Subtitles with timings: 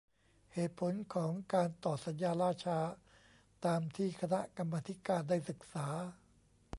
[0.53, 2.79] เหตุผลของการต่อสัญญาล่าช้า
[3.65, 5.87] ตามที่คณะกรรมาธิการได้ศึกษา